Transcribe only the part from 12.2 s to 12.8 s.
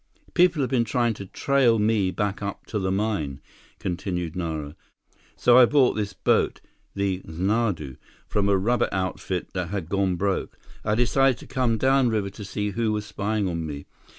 to see